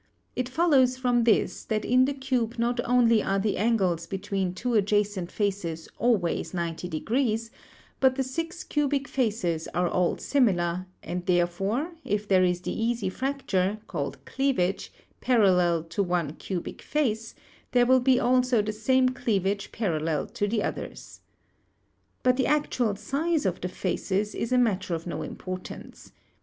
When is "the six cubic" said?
8.15-9.07